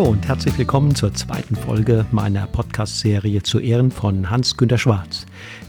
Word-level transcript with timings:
Hallo 0.00 0.12
und 0.12 0.26
herzlich 0.26 0.56
willkommen 0.56 0.94
zur 0.94 1.12
zweiten 1.12 1.54
Folge 1.54 2.06
meiner 2.10 2.46
Podcast-Serie 2.46 3.42
zu 3.42 3.58
Ehren 3.58 3.90
von 3.90 4.30
Hans-Günter 4.30 4.78
Schwarz, 4.78 5.26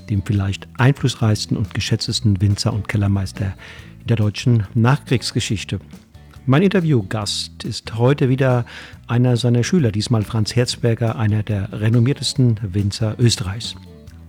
dem 0.10 0.24
vielleicht 0.26 0.70
einflussreichsten 0.78 1.58
und 1.58 1.74
geschätztesten 1.74 2.40
Winzer 2.40 2.72
und 2.72 2.88
Kellermeister 2.88 3.56
in 4.00 4.08
der 4.08 4.16
deutschen 4.16 4.66
Nachkriegsgeschichte. 4.74 5.80
Mein 6.46 6.62
Interviewgast 6.62 7.66
ist 7.66 7.98
heute 7.98 8.30
wieder 8.30 8.64
einer 9.06 9.36
seiner 9.36 9.66
Schüler, 9.66 9.92
diesmal 9.92 10.22
Franz 10.22 10.56
Herzberger, 10.56 11.18
einer 11.18 11.44
der 11.44 11.68
renommiertesten 11.74 12.58
Winzer 12.64 13.16
Österreichs. 13.20 13.76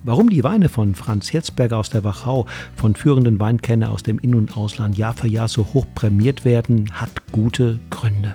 Warum 0.03 0.31
die 0.31 0.43
Weine 0.43 0.69
von 0.69 0.97
Franz 0.97 1.33
Herzberger 1.33 1.79
aus 1.79 1.91
der 1.91 2.03
Wachau 2.03 2.47
von 2.75 2.97
führenden 2.97 3.39
Weinkennern 3.39 3.91
aus 3.91 4.03
dem 4.03 4.19
In- 4.19 4.35
und 4.35 4.57
Ausland 4.57 4.99
Jahr 4.99 5.15
für 5.15 5.29
Jahr 5.29 5.47
so 5.47 5.65
hoch 5.75 5.87
prämiert 5.95 6.45
werden, 6.45 6.91
hat 6.93 7.31
gute 7.31 7.79
Gründe. 7.89 8.35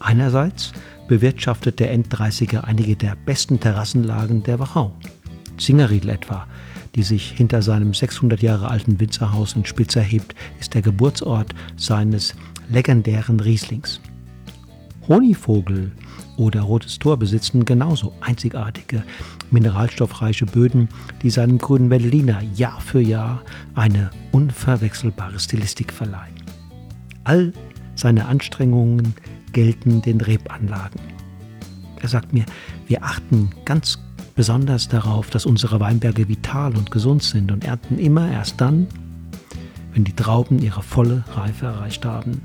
Einerseits 0.00 0.72
bewirtschaftet 1.08 1.80
der 1.80 1.92
End-30er 1.92 2.60
einige 2.60 2.96
der 2.96 3.16
besten 3.26 3.60
Terrassenlagen 3.60 4.42
der 4.42 4.58
Wachau. 4.58 4.92
Zingerriedl 5.58 6.08
etwa, 6.08 6.46
die 6.94 7.02
sich 7.02 7.30
hinter 7.30 7.62
seinem 7.62 7.94
600 7.94 8.42
Jahre 8.42 8.68
alten 8.68 9.00
Winzerhaus 9.00 9.54
in 9.54 9.64
Spitz 9.64 9.96
erhebt, 9.96 10.34
ist 10.60 10.74
der 10.74 10.82
Geburtsort 10.82 11.54
seines 11.76 12.34
legendären 12.68 13.40
Rieslings. 13.40 14.00
Honigvogel 15.08 15.92
oder 16.36 16.62
Rotes 16.62 16.98
Tor 16.98 17.18
besitzen 17.18 17.64
genauso 17.64 18.14
einzigartige, 18.20 19.04
mineralstoffreiche 19.50 20.46
Böden, 20.46 20.88
die 21.22 21.30
seinem 21.30 21.58
grünen 21.58 21.90
Veltliner 21.90 22.42
Jahr 22.54 22.80
für 22.80 23.00
Jahr 23.00 23.42
eine 23.74 24.10
unverwechselbare 24.32 25.38
Stilistik 25.38 25.92
verleihen. 25.92 26.34
All 27.24 27.52
seine 27.94 28.26
Anstrengungen 28.26 29.14
gelten 29.54 30.02
den 30.02 30.20
Rebanlagen. 30.20 31.00
Er 32.02 32.08
sagt 32.08 32.34
mir, 32.34 32.44
wir 32.86 33.02
achten 33.02 33.50
ganz 33.64 33.98
besonders 34.34 34.88
darauf, 34.88 35.30
dass 35.30 35.46
unsere 35.46 35.80
Weinberge 35.80 36.28
vital 36.28 36.76
und 36.76 36.90
gesund 36.90 37.22
sind 37.22 37.50
und 37.50 37.64
ernten 37.64 37.98
immer 37.98 38.30
erst 38.30 38.60
dann, 38.60 38.86
wenn 39.94 40.04
die 40.04 40.14
Trauben 40.14 40.58
ihre 40.58 40.82
volle 40.82 41.24
Reife 41.32 41.64
erreicht 41.66 42.04
haben. 42.04 42.42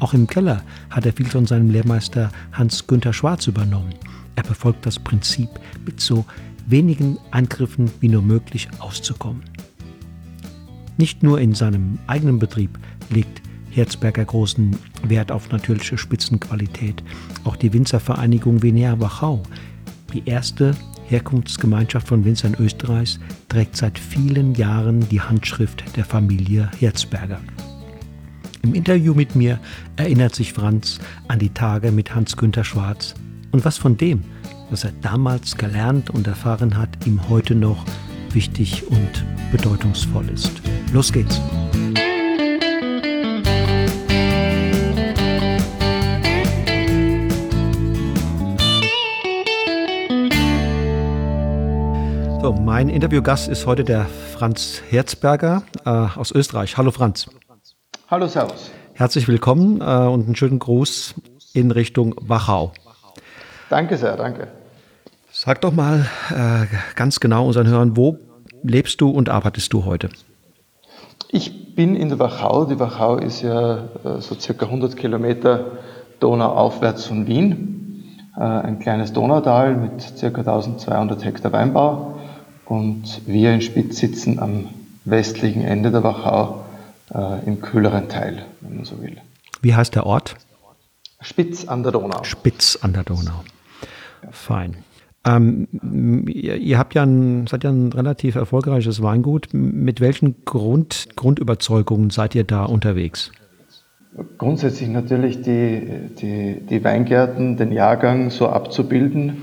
Auch 0.00 0.14
im 0.14 0.26
Keller 0.26 0.62
hat 0.90 1.06
er 1.06 1.12
viel 1.12 1.26
von 1.26 1.46
seinem 1.46 1.70
Lehrmeister 1.70 2.30
Hans-Günther 2.52 3.12
Schwarz 3.12 3.46
übernommen. 3.46 3.94
Er 4.34 4.44
befolgt 4.44 4.86
das 4.86 4.98
Prinzip, 4.98 5.50
mit 5.84 6.00
so 6.00 6.24
wenigen 6.66 7.18
Angriffen 7.30 7.90
wie 8.00 8.08
nur 8.08 8.22
möglich 8.22 8.68
auszukommen. 8.78 9.42
Nicht 10.96 11.22
nur 11.22 11.40
in 11.40 11.54
seinem 11.54 11.98
eigenen 12.06 12.38
Betrieb 12.38 12.78
legt 13.10 13.42
Herzberger 13.78 14.24
großen 14.24 14.76
Wert 15.04 15.30
auf 15.30 15.52
natürliche 15.52 15.96
Spitzenqualität. 15.96 17.00
Auch 17.44 17.54
die 17.54 17.72
Winzervereinigung 17.72 18.60
Venea 18.60 18.98
Wachau, 18.98 19.44
die 20.12 20.24
erste 20.26 20.74
Herkunftsgemeinschaft 21.06 22.08
von 22.08 22.24
Winzern 22.24 22.56
Österreichs, 22.58 23.20
trägt 23.48 23.76
seit 23.76 23.96
vielen 23.96 24.56
Jahren 24.56 25.08
die 25.10 25.20
Handschrift 25.20 25.84
der 25.96 26.04
Familie 26.04 26.68
Herzberger. 26.80 27.40
Im 28.62 28.74
Interview 28.74 29.14
mit 29.14 29.36
mir 29.36 29.60
erinnert 29.94 30.34
sich 30.34 30.52
Franz 30.52 30.98
an 31.28 31.38
die 31.38 31.50
Tage 31.50 31.92
mit 31.92 32.12
Hans-Günther 32.12 32.64
Schwarz 32.64 33.14
und 33.52 33.64
was 33.64 33.78
von 33.78 33.96
dem, 33.96 34.24
was 34.70 34.82
er 34.82 34.92
damals 35.02 35.56
gelernt 35.56 36.10
und 36.10 36.26
erfahren 36.26 36.76
hat, 36.76 37.06
ihm 37.06 37.28
heute 37.28 37.54
noch 37.54 37.84
wichtig 38.32 38.82
und 38.88 39.24
bedeutungsvoll 39.52 40.28
ist. 40.30 40.60
Los 40.92 41.12
geht's! 41.12 41.40
So, 52.48 52.54
mein 52.54 52.88
Interviewgast 52.88 53.46
ist 53.50 53.66
heute 53.66 53.84
der 53.84 54.06
Franz 54.06 54.80
Herzberger 54.88 55.64
äh, 55.84 55.90
aus 55.90 56.32
Österreich. 56.32 56.78
Hallo 56.78 56.90
Franz. 56.90 57.28
Hallo, 58.10 58.26
Servus. 58.26 58.70
Herzlich 58.94 59.28
willkommen 59.28 59.82
äh, 59.82 59.84
und 59.84 60.24
einen 60.24 60.34
schönen 60.34 60.58
Gruß 60.58 61.16
in 61.52 61.70
Richtung 61.70 62.14
Wachau. 62.22 62.72
Danke 63.68 63.98
sehr, 63.98 64.16
danke. 64.16 64.48
Sag 65.30 65.60
doch 65.60 65.74
mal 65.74 66.06
äh, 66.30 66.64
ganz 66.94 67.20
genau 67.20 67.46
unseren 67.48 67.66
Hörern, 67.66 67.98
wo 67.98 68.16
lebst 68.62 68.98
du 69.02 69.10
und 69.10 69.28
arbeitest 69.28 69.70
du 69.74 69.84
heute? 69.84 70.08
Ich 71.28 71.74
bin 71.74 71.94
in 71.94 72.08
der 72.08 72.18
Wachau. 72.18 72.64
Die 72.64 72.80
Wachau 72.80 73.16
ist 73.16 73.42
ja 73.42 73.76
äh, 73.76 74.20
so 74.22 74.34
circa 74.34 74.64
100 74.64 74.96
Kilometer 74.96 75.72
donauaufwärts 76.18 77.04
von 77.04 77.26
Wien. 77.26 78.24
Äh, 78.38 78.40
ein 78.40 78.78
kleines 78.78 79.12
Donautal 79.12 79.76
mit 79.76 80.00
circa 80.00 80.38
1200 80.38 81.26
Hektar 81.26 81.52
Weinbau. 81.52 82.14
Und 82.68 83.22
wir 83.26 83.54
in 83.54 83.62
Spitz 83.62 83.98
sitzen 83.98 84.38
am 84.38 84.68
westlichen 85.06 85.62
Ende 85.62 85.90
der 85.90 86.04
Wachau 86.04 86.64
äh, 87.14 87.44
im 87.46 87.62
kühleren 87.62 88.08
Teil, 88.08 88.44
wenn 88.60 88.76
man 88.76 88.84
so 88.84 89.00
will. 89.00 89.16
Wie 89.62 89.74
heißt 89.74 89.94
der 89.94 90.04
Ort? 90.04 90.36
Spitz 91.20 91.66
an 91.66 91.82
der 91.82 91.92
Donau. 91.92 92.22
Spitz 92.24 92.78
an 92.80 92.92
der 92.92 93.04
Donau. 93.04 93.42
Fein. 94.30 94.76
Ähm, 95.24 95.66
ihr, 96.28 96.56
ihr, 96.56 96.78
habt 96.78 96.94
ja 96.94 97.04
ein, 97.04 97.46
seid 97.46 97.64
ja 97.64 97.70
ein 97.70 97.92
relativ 97.92 98.34
erfolgreiches 98.36 99.02
Weingut. 99.02 99.48
Mit 99.52 100.00
welchen 100.00 100.44
Grund, 100.44 101.08
Grundüberzeugungen 101.16 102.10
seid 102.10 102.34
ihr 102.34 102.44
da 102.44 102.64
unterwegs? 102.64 103.32
Grundsätzlich 104.36 104.88
natürlich 104.90 105.42
die, 105.42 106.10
die, 106.20 106.60
die 106.68 106.84
Weingärten, 106.84 107.56
den 107.56 107.72
Jahrgang 107.72 108.30
so 108.30 108.48
abzubilden, 108.48 109.38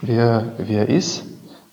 wie 0.00 0.12
er, 0.12 0.52
wie 0.58 0.74
er 0.74 0.88
ist. 0.88 1.24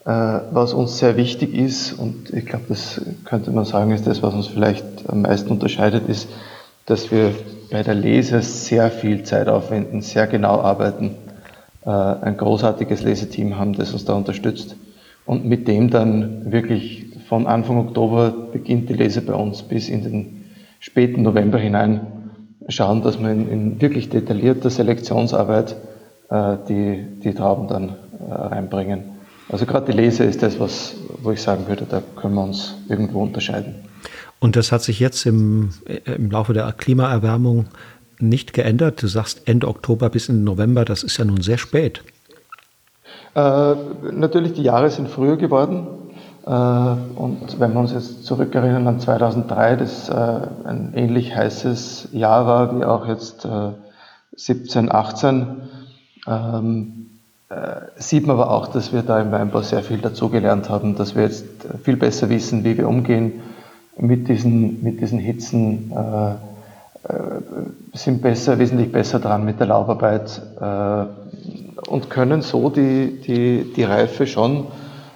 Äh, 0.06 0.12
was 0.52 0.74
uns 0.74 0.98
sehr 0.98 1.18
wichtig 1.18 1.54
ist, 1.54 1.94
und 1.94 2.34
ich 2.34 2.46
glaube, 2.46 2.66
das 2.70 3.02
könnte 3.26 3.52
man 3.52 3.66
sagen, 3.66 3.92
ist 3.92 4.08
das, 4.08 4.24
was 4.24 4.34
uns 4.34 4.48
vielleicht 4.48 4.84
am 5.10 5.24
meisten 5.24 5.52
unterscheidet, 5.52 6.08
ist, 6.08 6.30
dass 6.86 7.12
wir 7.12 7.34
bei 7.70 7.84
der 7.84 7.96
Lese 7.96 8.42
sehr 8.42 8.90
viel 8.92 9.24
Zeit 9.24 9.50
aufwenden, 9.50 10.02
sehr 10.02 10.26
genau 10.28 10.62
arbeiten, 10.62 11.16
äh, 11.86 11.90
ein 11.90 12.38
großartiges 12.38 13.04
Leseteam 13.04 13.58
haben, 13.58 13.74
das 13.74 13.92
uns 13.92 14.06
da 14.06 14.14
unterstützt. 14.14 14.76
Und 15.26 15.46
mit 15.46 15.68
dem 15.68 15.90
dann 15.90 16.52
wirklich 16.52 17.06
von 17.28 17.46
Anfang 17.46 17.78
Oktober 17.78 18.32
beginnt 18.32 18.90
die 18.90 18.94
Lese 18.94 19.22
bei 19.22 19.34
uns 19.34 19.62
bis 19.62 19.90
in 19.90 20.04
den 20.04 20.46
späten 20.80 21.22
November 21.22 21.60
hinein 21.60 22.08
schauen, 22.70 23.04
dass 23.04 23.20
wir 23.20 23.30
in, 23.30 23.82
wirklich 23.82 24.10
detaillierter 24.10 24.70
Selektionsarbeit 24.70 25.76
äh, 26.30 26.56
die, 26.68 27.06
die 27.22 27.34
Trauben 27.34 27.68
dann 27.68 27.96
reinbringen. 28.28 29.19
Also 29.50 29.66
gerade 29.66 29.92
die 29.92 29.98
Lese 29.98 30.24
ist 30.24 30.44
das, 30.44 30.60
was, 30.60 30.96
wo 31.22 31.32
ich 31.32 31.42
sagen 31.42 31.68
würde, 31.68 31.86
da 31.90 32.02
können 32.16 32.36
wir 32.36 32.44
uns 32.44 32.76
irgendwo 32.88 33.22
unterscheiden. 33.22 33.76
Und 34.40 34.56
das 34.56 34.72
hat 34.72 34.84
sich 34.84 35.00
jetzt 35.00 35.26
im, 35.26 35.72
im 36.06 36.32
Laufe 36.32 36.54
der 36.54 36.72
Klimaerwärmung 36.72 37.66
nicht 38.20 38.54
geändert. 38.54 39.02
Du 39.02 39.08
sagst 39.08 39.48
Ende 39.48 39.68
Oktober 39.68 40.10
bis 40.10 40.30
Ende 40.30 40.44
November, 40.44 40.86
das 40.86 41.04
ist 41.04 41.18
ja 41.18 41.26
nun 41.26 41.42
sehr 41.42 41.58
spät. 41.58 42.04
Äh, 43.36 43.76
natürlich, 44.12 44.54
die 44.54 44.64
Jahre 44.64 44.90
sind 44.90 45.10
früher 45.10 45.38
geworden. 45.38 45.88
Äh, 46.46 46.50
und 46.50 47.60
wenn 47.60 47.74
wir 47.74 47.80
uns 47.80 47.92
jetzt 47.92 48.26
zurückerinnern 48.26 48.88
an 48.88 49.00
2003, 49.00 49.76
das 49.76 50.10
äh, 50.10 50.14
ein 50.14 50.94
ähnlich 50.96 51.36
heißes 51.36 52.10
Jahr 52.12 52.46
war 52.46 52.80
wie 52.80 52.86
auch 52.86 53.08
jetzt 53.08 53.46
äh, 53.46 53.72
17, 54.36 54.92
18, 54.92 55.48
ähm, 56.28 56.96
äh, 57.06 57.19
sieht 57.96 58.28
man 58.28 58.36
aber 58.36 58.52
auch, 58.52 58.68
dass 58.68 58.94
wir 58.94 59.02
da 59.02 59.20
im 59.20 59.32
Weinbau 59.32 59.62
sehr 59.62 59.82
viel 59.82 59.98
dazugelernt 59.98 60.70
haben, 60.70 60.96
dass 60.96 61.16
wir 61.16 61.24
jetzt 61.24 61.46
viel 61.84 61.98
besser 61.98 62.30
wissen, 62.30 62.64
wie 62.64 62.78
wir 62.78 62.88
umgehen 62.88 63.42
mit 63.98 64.28
diesen, 64.28 64.84
mit 64.84 65.02
diesen 65.02 65.20
Hitzen, 65.20 65.92
äh, 65.92 66.32
äh, 67.10 67.42
sind 67.94 68.22
besser, 68.22 68.60
wesentlich 68.60 68.92
besser 68.92 69.20
dran 69.20 69.46
mit 69.46 69.60
der 69.60 69.68
Laubarbeit 69.68 70.42
äh, 70.60 71.90
und 71.90 72.10
können 72.10 72.42
so 72.42 72.70
die, 72.70 73.20
die, 73.26 73.74
die 73.76 73.84
Reife 73.84 74.28
schon 74.28 74.68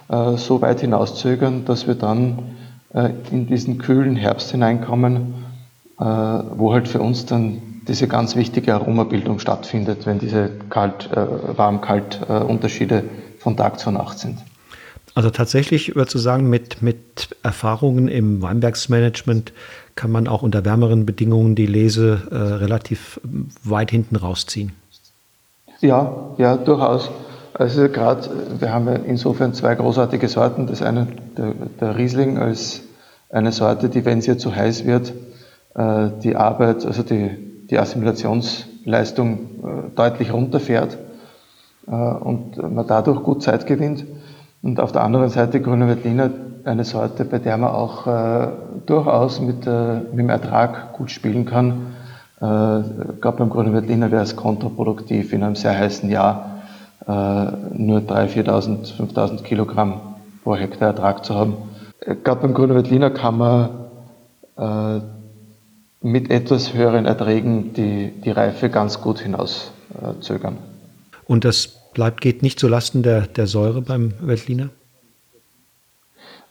äh, 0.08 0.36
so 0.36 0.60
weit 0.60 0.80
hinauszögern, 0.80 1.64
dass 1.64 1.86
wir 1.86 1.94
dann 1.94 2.38
äh, 2.92 3.10
in 3.30 3.46
diesen 3.46 3.78
kühlen 3.78 4.16
Herbst 4.16 4.50
hineinkommen, 4.50 5.42
wo 5.96 6.72
halt 6.72 6.88
für 6.88 7.00
uns 7.00 7.24
dann 7.24 7.62
diese 7.86 8.08
ganz 8.08 8.36
wichtige 8.36 8.74
Aromabildung 8.74 9.38
stattfindet, 9.38 10.06
wenn 10.06 10.18
diese 10.18 10.50
kalt, 10.70 11.10
äh, 11.12 11.56
warm-kalt-Unterschiede 11.56 12.98
äh, 12.98 13.02
von 13.38 13.56
Tag 13.56 13.78
zu 13.78 13.90
Nacht 13.90 14.18
sind. 14.18 14.38
Also 15.14 15.30
tatsächlich, 15.30 15.94
würdest 15.94 16.14
du 16.14 16.18
sagen, 16.18 16.50
mit, 16.50 16.82
mit 16.82 17.36
Erfahrungen 17.42 18.08
im 18.08 18.42
Weinbergsmanagement 18.42 19.52
kann 19.94 20.10
man 20.10 20.26
auch 20.26 20.42
unter 20.42 20.64
wärmeren 20.64 21.06
Bedingungen 21.06 21.54
die 21.54 21.66
Lese 21.66 22.22
äh, 22.30 22.34
relativ 22.34 23.20
weit 23.62 23.92
hinten 23.92 24.16
rausziehen. 24.16 24.72
Ja, 25.80 26.34
ja, 26.38 26.56
durchaus. 26.56 27.10
Also 27.52 27.88
gerade, 27.88 28.28
wir 28.58 28.72
haben 28.72 28.88
ja 28.88 28.94
insofern 28.94 29.54
zwei 29.54 29.76
großartige 29.76 30.26
Sorten. 30.26 30.66
Das 30.66 30.82
eine, 30.82 31.06
der, 31.36 31.52
der 31.80 31.96
Riesling 31.96 32.38
als 32.38 32.82
eine 33.30 33.52
Sorte, 33.52 33.88
die, 33.88 34.04
wenn 34.04 34.20
sie 34.20 34.36
zu 34.36 34.54
heiß 34.54 34.84
wird, 34.84 35.12
äh, 35.76 36.08
die 36.24 36.34
Arbeit, 36.34 36.84
also 36.84 37.04
die, 37.04 37.30
die 37.70 37.78
Assimilationsprozesse 37.78 38.74
Leistung 38.84 39.32
äh, 39.62 39.96
deutlich 39.96 40.32
runterfährt 40.32 40.98
äh, 41.86 41.90
und 41.90 42.56
man 42.56 42.86
dadurch 42.86 43.22
gut 43.22 43.42
Zeit 43.42 43.66
gewinnt. 43.66 44.04
Und 44.62 44.80
auf 44.80 44.92
der 44.92 45.02
anderen 45.02 45.28
Seite 45.28 45.60
Grüner 45.60 45.88
Veltliner 45.88 46.30
eine 46.64 46.84
Sorte, 46.84 47.24
bei 47.24 47.38
der 47.38 47.58
man 47.58 47.70
auch 47.70 48.06
äh, 48.06 48.48
durchaus 48.86 49.40
mit, 49.40 49.66
äh, 49.66 49.96
mit 49.96 50.18
dem 50.18 50.30
Ertrag 50.30 50.94
gut 50.94 51.10
spielen 51.10 51.44
kann. 51.44 51.94
Äh, 52.40 52.44
gerade 53.20 53.36
beim 53.38 53.50
Grünen 53.50 53.74
Veltliner 53.74 54.10
wäre 54.10 54.22
es 54.22 54.36
kontraproduktiv, 54.36 55.32
in 55.32 55.42
einem 55.42 55.56
sehr 55.56 55.76
heißen 55.78 56.08
Jahr 56.08 56.62
äh, 57.06 57.10
nur 57.10 58.00
3.000, 58.00 58.46
4.000, 58.46 58.96
5.000 58.96 59.42
Kilogramm 59.42 60.00
pro 60.42 60.56
Hektar 60.56 60.88
Ertrag 60.88 61.24
zu 61.24 61.34
haben. 61.34 61.56
Gerade 62.00 62.40
beim 62.42 62.54
Grünen 62.54 62.74
Veltliner 62.74 63.10
kann 63.10 63.38
man 63.38 63.68
mit 66.04 66.30
etwas 66.30 66.74
höheren 66.74 67.06
Erträgen 67.06 67.72
die, 67.72 68.12
die 68.22 68.30
Reife 68.30 68.68
ganz 68.68 69.00
gut 69.00 69.20
hinauszögern. 69.20 70.58
Und 71.26 71.46
das 71.46 71.66
bleibt, 71.94 72.20
geht 72.20 72.42
nicht 72.42 72.60
zulasten 72.60 73.02
der, 73.02 73.22
der 73.22 73.46
Säure 73.46 73.80
beim 73.80 74.12
Veltliner? 74.20 74.68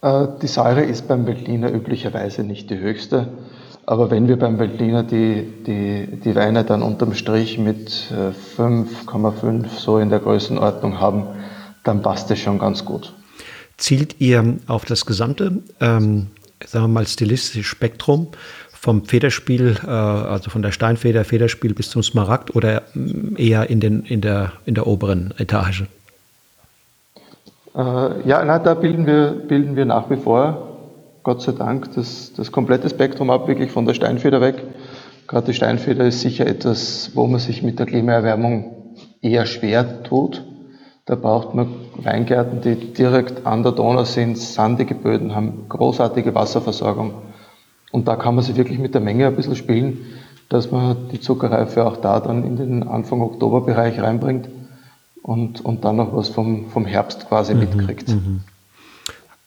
Äh, 0.02 0.26
die 0.42 0.48
Säure 0.48 0.82
ist 0.82 1.06
beim 1.06 1.24
Veltliner 1.28 1.72
üblicherweise 1.72 2.42
nicht 2.42 2.68
die 2.68 2.78
höchste. 2.78 3.28
Aber 3.86 4.10
wenn 4.10 4.26
wir 4.26 4.38
beim 4.38 4.58
Veltliner 4.58 5.04
die, 5.04 5.46
die, 5.64 6.08
die 6.24 6.34
Weine 6.34 6.64
dann 6.64 6.82
unterm 6.82 7.14
Strich 7.14 7.56
mit 7.56 7.92
5,5 8.48 9.64
äh, 9.64 9.68
so 9.78 9.98
in 9.98 10.10
der 10.10 10.18
Größenordnung 10.18 10.98
haben, 10.98 11.26
dann 11.84 12.02
passt 12.02 12.28
es 12.32 12.40
schon 12.40 12.58
ganz 12.58 12.84
gut. 12.84 13.12
Zielt 13.76 14.20
ihr 14.20 14.56
auf 14.66 14.84
das 14.84 15.06
gesamte, 15.06 15.62
ähm, 15.80 16.28
sagen 16.66 16.84
wir 16.86 16.88
mal, 16.88 17.06
stilistische 17.06 17.62
Spektrum 17.62 18.28
vom 18.84 19.02
Federspiel, 19.06 19.78
äh, 19.82 19.88
also 19.88 20.50
von 20.50 20.60
der 20.60 20.70
Steinfeder, 20.70 21.24
Federspiel 21.24 21.72
bis 21.72 21.88
zum 21.88 22.02
Smaragd 22.02 22.54
oder 22.54 22.82
mm, 22.92 23.36
eher 23.38 23.70
in, 23.70 23.80
den, 23.80 24.02
in, 24.02 24.20
der, 24.20 24.52
in 24.66 24.74
der 24.74 24.86
oberen 24.86 25.32
Etage? 25.38 25.84
Äh, 27.74 27.80
ja, 28.28 28.44
na, 28.44 28.58
da 28.58 28.74
bilden 28.74 29.06
wir, 29.06 29.30
bilden 29.48 29.74
wir 29.74 29.86
nach 29.86 30.10
wie 30.10 30.16
vor, 30.16 30.68
Gott 31.22 31.40
sei 31.40 31.52
Dank, 31.52 31.94
das, 31.94 32.34
das 32.36 32.52
komplette 32.52 32.90
Spektrum 32.90 33.30
ab, 33.30 33.48
wirklich 33.48 33.70
von 33.72 33.86
der 33.86 33.94
Steinfeder 33.94 34.42
weg. 34.42 34.62
Gerade 35.28 35.46
die 35.46 35.54
Steinfeder 35.54 36.04
ist 36.04 36.20
sicher 36.20 36.46
etwas, 36.46 37.12
wo 37.14 37.26
man 37.26 37.40
sich 37.40 37.62
mit 37.62 37.78
der 37.78 37.86
Klimaerwärmung 37.86 38.74
eher 39.22 39.46
schwer 39.46 40.02
tut. 40.02 40.44
Da 41.06 41.14
braucht 41.14 41.54
man 41.54 41.68
Weingärten, 41.96 42.60
die 42.60 42.92
direkt 42.92 43.46
an 43.46 43.62
der 43.62 43.72
Donau 43.72 44.04
sind, 44.04 44.36
sandige 44.36 44.94
Böden 44.94 45.34
haben, 45.34 45.70
großartige 45.70 46.34
Wasserversorgung. 46.34 47.14
Und 47.94 48.08
da 48.08 48.16
kann 48.16 48.34
man 48.34 48.42
sich 48.42 48.56
wirklich 48.56 48.80
mit 48.80 48.92
der 48.92 49.00
Menge 49.00 49.28
ein 49.28 49.36
bisschen 49.36 49.54
spielen, 49.54 49.98
dass 50.48 50.72
man 50.72 50.96
die 51.12 51.20
Zuckerreife 51.20 51.86
auch 51.86 51.96
da 51.96 52.18
dann 52.18 52.42
in 52.42 52.56
den 52.56 52.82
Anfang 52.82 53.22
Oktoberbereich 53.22 54.00
reinbringt 54.00 54.48
und, 55.22 55.64
und 55.64 55.84
dann 55.84 55.94
noch 55.94 56.12
was 56.12 56.28
vom, 56.28 56.70
vom 56.70 56.86
Herbst 56.86 57.28
quasi 57.28 57.54
mhm, 57.54 57.60
mitkriegt. 57.60 58.08
Mhm. 58.08 58.40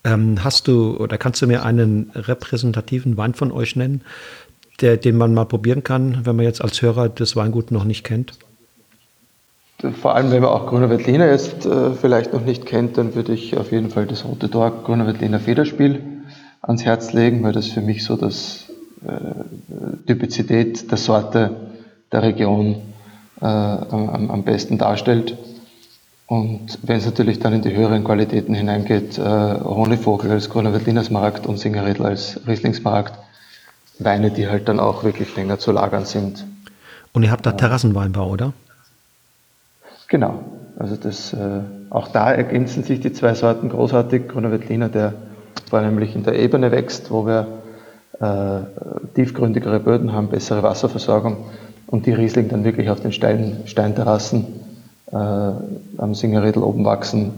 Ähm, 0.06 0.46
hast 0.46 0.70
du 0.70 0.96
oder 0.96 1.18
kannst 1.18 1.42
du 1.42 1.48
mir 1.48 1.66
einen 1.66 2.10
repräsentativen 2.16 3.18
Wein 3.18 3.34
von 3.34 3.52
euch 3.52 3.76
nennen, 3.76 4.00
der, 4.80 4.96
den 4.96 5.18
man 5.18 5.34
mal 5.34 5.44
probieren 5.44 5.84
kann, 5.84 6.22
wenn 6.24 6.38
man 6.38 6.46
jetzt 6.46 6.62
als 6.62 6.82
Hörer 6.82 7.10
das 7.10 7.36
Weingut 7.36 7.72
noch 7.72 7.84
nicht 7.84 8.06
kennt? 8.06 8.32
Vor 10.02 10.16
allem, 10.16 10.32
wenn 10.32 10.42
man 10.42 10.52
auch 10.52 10.68
Grüner 10.68 10.90
Veltliner 10.90 11.30
jetzt 11.30 11.66
äh, 11.66 11.92
vielleicht 11.92 12.32
noch 12.32 12.46
nicht 12.46 12.66
kennt, 12.66 12.98
dann 12.98 13.14
würde 13.14 13.34
ich 13.34 13.58
auf 13.58 13.74
jeden 13.74 13.90
Fall 13.90 14.06
das 14.06 14.24
Rote 14.24 14.50
Tor 14.50 14.72
Grüner 14.86 15.06
Veltliner 15.06 15.42
Federspiel 15.42 16.17
ans 16.62 16.86
Herz 16.86 17.14
legen, 17.14 17.44
weil 17.44 17.54
das 17.54 17.68
für 17.68 17.82
mich 17.82 18.04
so 18.04 18.16
das 18.16 18.66
äh, 19.06 20.06
Typizität 20.08 20.90
der 20.92 20.98
Sorte 20.98 21.56
der 22.12 22.24
Region 22.24 22.82
äh, 23.42 23.46
am, 23.46 24.30
am, 24.32 24.44
besten 24.44 24.78
darstellt. 24.78 25.38
Und 26.26 26.80
wenn 26.82 26.98
es 26.98 27.06
natürlich 27.06 27.40
dann 27.40 27.54
in 27.54 27.62
die 27.62 27.74
höheren 27.74 28.04
Qualitäten 28.04 28.54
hineingeht, 28.54 29.18
äh, 29.18 29.22
Honigvogel 29.22 30.32
als 30.32 30.50
Grüner 30.50 30.74
Veltliner 30.74 31.04
Smaragd 31.04 31.46
und 31.46 31.58
Singeredl 31.58 32.06
als 32.06 32.40
Rieslingsmaragd, 32.48 33.14
Weine, 34.00 34.32
die 34.32 34.48
halt 34.48 34.68
dann 34.68 34.80
auch 34.80 35.04
wirklich 35.04 35.36
länger 35.36 35.58
zu 35.58 35.72
lagern 35.72 36.06
sind. 36.06 36.46
Und 37.14 37.24
ihr 37.24 37.32
habt 37.32 37.46
da 37.46 37.54
Terrassenweinbau, 37.54 38.30
oder? 38.30 38.54
Genau. 40.08 40.44
Also 40.78 40.96
das, 40.96 41.34
äh, 41.34 41.62
auch 41.90 42.10
da 42.10 42.32
ergänzen 42.32 42.84
sich 42.84 43.00
die 43.00 43.12
zwei 43.12 43.34
Sorten 43.34 43.70
großartig. 43.70 44.28
Grüner 44.28 44.52
Veltliner, 44.52 44.90
der 44.90 45.14
vornehmlich 45.70 46.16
in 46.16 46.24
der 46.24 46.38
Ebene 46.40 46.72
wächst, 46.72 47.12
wo 47.12 47.26
wir 47.26 47.48
äh, 48.20 49.14
tiefgründigere 49.16 49.80
Böden 49.80 50.14
haben, 50.14 50.30
bessere 50.30 50.64
Wasserversorgung 50.64 51.38
und 51.88 52.06
die 52.06 52.14
Riesling 52.14 52.50
dann 52.50 52.64
wirklich 52.64 52.90
auf 52.90 53.00
den 53.00 53.12
Stein, 53.12 53.64
Steinterrassen 53.66 54.46
äh, 55.12 55.16
am 55.16 56.14
Singeredl 56.14 56.60
oben 56.60 56.86
wachsen, 56.86 57.34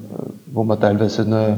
wo 0.48 0.64
man 0.64 0.80
teilweise 0.80 1.26
nur 1.26 1.58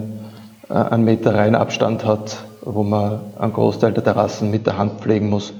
äh, 0.69 0.73
einen 0.73 1.03
Meter 1.03 1.35
rein 1.35 1.55
Abstand 1.55 2.05
hat, 2.05 2.43
wo 2.63 2.83
man 2.83 3.19
einen 3.39 3.53
Großteil 3.53 3.93
der 3.93 4.03
Terrassen 4.03 4.51
mit 4.51 4.65
der 4.65 4.77
Hand 4.77 5.01
pflegen 5.01 5.29
muss. 5.29 5.53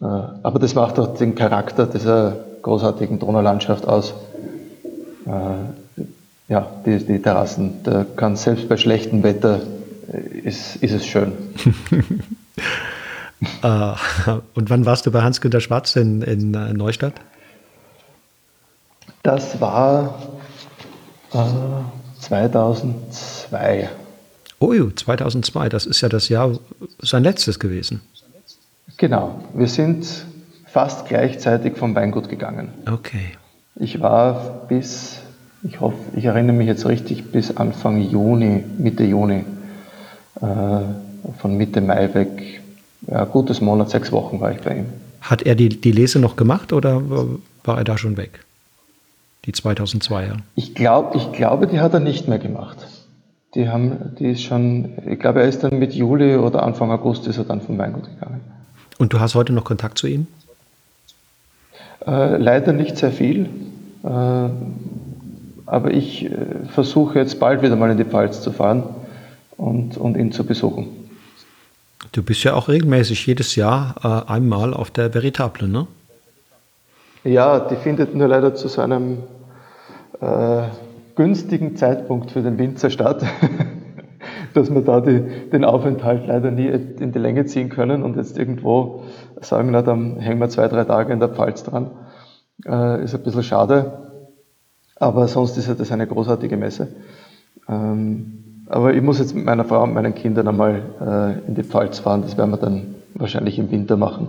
Äh, 0.00 0.04
aber 0.04 0.58
das 0.58 0.74
macht 0.74 0.98
auch 0.98 1.14
den 1.14 1.34
Charakter 1.34 1.86
dieser 1.86 2.36
großartigen 2.62 3.18
Donaulandschaft 3.18 3.86
aus. 3.86 4.14
Äh, 5.26 6.52
ja, 6.52 6.66
die, 6.84 6.98
die 6.98 7.22
Terrassen, 7.22 7.80
da 7.84 8.04
kann 8.16 8.36
selbst 8.36 8.68
bei 8.68 8.76
schlechtem 8.76 9.22
Wetter 9.22 9.60
ist, 10.44 10.76
ist 10.76 10.92
es 10.92 11.06
schön. 11.06 11.32
uh, 13.62 13.94
und 14.54 14.70
wann 14.70 14.86
warst 14.86 15.06
du 15.06 15.10
bei 15.10 15.22
Hans-Günter 15.22 15.60
Schwarz 15.60 15.96
in, 15.96 16.22
in 16.22 16.54
äh, 16.54 16.72
Neustadt? 16.72 17.14
Das 19.22 19.60
war 19.60 20.18
äh, 21.32 21.38
2002. 22.20 23.88
Oh, 24.58 24.72
2002, 24.72 25.68
das 25.68 25.86
ist 25.86 26.00
ja 26.00 26.08
das 26.08 26.28
Jahr 26.28 26.58
sein 27.00 27.24
letztes 27.24 27.58
gewesen. 27.58 28.00
Genau, 28.96 29.42
wir 29.54 29.68
sind 29.68 30.06
fast 30.66 31.06
gleichzeitig 31.06 31.76
vom 31.76 31.94
Weingut 31.94 32.28
gegangen. 32.28 32.68
Okay. 32.90 33.32
Ich 33.76 34.00
war 34.00 34.66
bis, 34.68 35.18
ich 35.62 35.80
hoffe, 35.80 35.96
ich 36.14 36.24
erinnere 36.24 36.56
mich 36.56 36.66
jetzt 36.66 36.86
richtig, 36.86 37.32
bis 37.32 37.56
Anfang 37.56 38.00
Juni, 38.00 38.64
Mitte 38.78 39.04
Juni 39.04 39.44
von 40.42 41.56
Mitte 41.56 41.80
Mai 41.80 42.12
weg. 42.14 42.60
Ja, 43.06 43.24
gutes 43.24 43.60
Monat, 43.60 43.90
sechs 43.90 44.12
Wochen 44.12 44.40
war 44.40 44.52
ich 44.52 44.60
bei 44.60 44.78
ihm. 44.78 44.86
Hat 45.20 45.42
er 45.42 45.54
die, 45.54 45.68
die 45.68 45.92
Lese 45.92 46.18
noch 46.18 46.36
gemacht 46.36 46.72
oder 46.72 47.02
war 47.64 47.78
er 47.78 47.84
da 47.84 47.96
schon 47.96 48.16
weg? 48.16 48.44
Die 49.44 49.52
2002er? 49.52 50.36
Ich, 50.54 50.74
glaub, 50.74 51.14
ich 51.14 51.32
glaube, 51.32 51.66
die 51.66 51.80
hat 51.80 51.94
er 51.94 52.00
nicht 52.00 52.28
mehr 52.28 52.38
gemacht. 52.38 52.78
Die 53.54 53.68
haben, 53.68 54.14
die 54.18 54.30
ist 54.30 54.42
schon, 54.42 54.90
ich 55.06 55.18
glaube, 55.18 55.42
er 55.42 55.48
ist 55.48 55.62
dann 55.62 55.78
mit 55.78 55.94
Juli 55.94 56.36
oder 56.36 56.62
Anfang 56.62 56.90
August 56.90 57.26
ist 57.26 57.38
er 57.38 57.44
dann 57.44 57.60
vom 57.60 57.76
Weingut 57.78 58.04
gegangen. 58.04 58.40
Und 58.98 59.12
du 59.12 59.20
hast 59.20 59.34
heute 59.34 59.52
noch 59.52 59.64
Kontakt 59.64 59.98
zu 59.98 60.06
ihm? 60.06 60.26
Äh, 62.06 62.36
leider 62.36 62.72
nicht 62.72 62.96
sehr 62.96 63.12
viel. 63.12 63.48
Äh, 64.04 64.08
aber 65.66 65.90
ich 65.90 66.24
äh, 66.24 66.30
versuche 66.68 67.18
jetzt 67.18 67.38
bald 67.38 67.62
wieder 67.62 67.76
mal 67.76 67.90
in 67.90 67.98
die 67.98 68.04
Pfalz 68.04 68.42
zu 68.42 68.52
fahren 68.52 68.84
und, 69.62 69.96
und 69.96 70.16
ihn 70.16 70.32
zu 70.32 70.44
besuchen. 70.44 70.88
Du 72.10 72.22
bist 72.22 72.42
ja 72.42 72.54
auch 72.54 72.68
regelmäßig 72.68 73.26
jedes 73.26 73.54
Jahr 73.54 73.94
äh, 74.02 74.30
einmal 74.30 74.74
auf 74.74 74.90
der 74.90 75.14
Veritable, 75.14 75.68
ne? 75.68 75.86
Ja, 77.24 77.60
die 77.60 77.76
findet 77.76 78.14
nur 78.16 78.26
leider 78.26 78.56
zu 78.56 78.66
so 78.66 78.82
einem 78.82 79.18
äh, 80.20 80.62
günstigen 81.14 81.76
Zeitpunkt 81.76 82.32
für 82.32 82.42
den 82.42 82.58
Winzer 82.58 82.90
statt, 82.90 83.24
dass 84.54 84.74
wir 84.74 84.82
da 84.82 85.00
die, 85.00 85.20
den 85.52 85.64
Aufenthalt 85.64 86.26
leider 86.26 86.50
nie 86.50 86.66
in 86.66 87.12
die 87.12 87.18
Länge 87.20 87.46
ziehen 87.46 87.68
können 87.68 88.02
und 88.02 88.16
jetzt 88.16 88.36
irgendwo 88.36 89.04
sagen, 89.40 89.70
na, 89.70 89.82
dann 89.82 90.18
hängen 90.18 90.40
wir 90.40 90.48
zwei, 90.48 90.66
drei 90.66 90.82
Tage 90.82 91.12
in 91.12 91.20
der 91.20 91.28
Pfalz 91.28 91.62
dran. 91.62 91.92
Äh, 92.66 93.04
ist 93.04 93.14
ein 93.14 93.22
bisschen 93.22 93.44
schade, 93.44 94.26
aber 94.96 95.28
sonst 95.28 95.56
ist 95.56 95.68
ja 95.68 95.74
das 95.74 95.92
eine 95.92 96.08
großartige 96.08 96.56
Messe. 96.56 96.88
Ähm, 97.68 98.42
aber 98.66 98.94
ich 98.94 99.02
muss 99.02 99.18
jetzt 99.18 99.34
mit 99.34 99.44
meiner 99.44 99.64
Frau 99.64 99.82
und 99.82 99.94
meinen 99.94 100.14
Kindern 100.14 100.48
einmal 100.48 100.82
äh, 101.00 101.48
in 101.48 101.54
die 101.54 101.64
Pfalz 101.64 101.98
fahren. 101.98 102.22
Das 102.22 102.36
werden 102.36 102.50
wir 102.50 102.58
dann 102.58 102.94
wahrscheinlich 103.14 103.58
im 103.58 103.70
Winter 103.70 103.96
machen. 103.96 104.28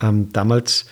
Ähm, 0.00 0.32
damals, 0.32 0.86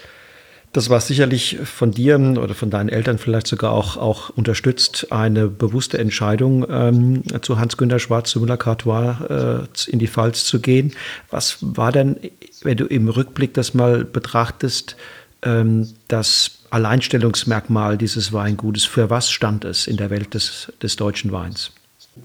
das 0.73 0.91
war 0.91 1.00
sicherlich 1.00 1.59
von 1.64 1.93
dir 1.93 2.19
oder 2.19 2.55
von 2.55 2.71
deinen 2.71 2.88
Eltern 2.88 3.19
vielleicht 3.19 3.47
sogar 3.47 3.73
auch, 3.73 3.97
auch 3.97 4.31
unterstützt, 4.31 5.12
eine 5.12 5.49
bewusste 5.49 5.99
Entscheidung, 5.99 6.67
ähm, 6.69 7.23
zu 7.43 7.59
Hans-Günter 7.59 7.99
Schwarz, 7.99 8.31
zu 8.31 8.41
Müller-Cartois 8.41 9.67
äh, 9.69 9.91
in 9.91 9.99
die 9.99 10.09
Pfalz 10.09 10.45
zu 10.45 10.61
gehen. 10.61 10.93
Was 11.31 11.59
war 11.61 11.93
denn, 11.93 12.17
wenn 12.62 12.76
du 12.76 12.87
im 12.87 13.09
Rückblick 13.09 13.55
das 13.55 13.75
mal 13.75 14.05
betrachtest, 14.05 14.97
ähm, 15.43 15.88
das 16.09 16.59
Alleinstellungsmerkmal 16.71 17.99
dieses 17.99 18.33
Weingutes? 18.33 18.85
Für 18.85 19.11
was 19.11 19.31
stand 19.31 19.64
es 19.64 19.87
in 19.87 19.97
der 19.97 20.11
Welt 20.11 20.35
des, 20.35 20.73
des 20.83 20.97
deutschen 20.97 21.33
Weins? 21.33 21.73